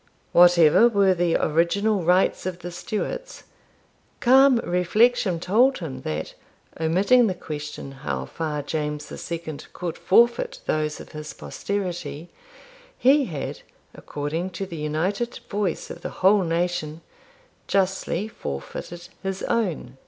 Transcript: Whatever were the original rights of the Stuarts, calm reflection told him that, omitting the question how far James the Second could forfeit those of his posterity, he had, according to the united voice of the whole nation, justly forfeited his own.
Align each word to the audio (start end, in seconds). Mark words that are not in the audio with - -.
Whatever 0.31 0.87
were 0.87 1.13
the 1.13 1.35
original 1.35 2.01
rights 2.01 2.47
of 2.47 2.57
the 2.61 2.71
Stuarts, 2.71 3.43
calm 4.19 4.57
reflection 4.63 5.39
told 5.39 5.77
him 5.77 6.01
that, 6.01 6.33
omitting 6.79 7.27
the 7.27 7.35
question 7.35 7.91
how 7.91 8.25
far 8.25 8.63
James 8.63 9.09
the 9.09 9.17
Second 9.19 9.67
could 9.73 9.99
forfeit 9.99 10.59
those 10.65 10.99
of 10.99 11.11
his 11.11 11.33
posterity, 11.33 12.29
he 12.97 13.25
had, 13.25 13.59
according 13.93 14.49
to 14.49 14.65
the 14.65 14.75
united 14.77 15.39
voice 15.51 15.91
of 15.91 16.01
the 16.01 16.09
whole 16.25 16.41
nation, 16.41 17.01
justly 17.67 18.27
forfeited 18.27 19.07
his 19.21 19.43
own. 19.43 19.97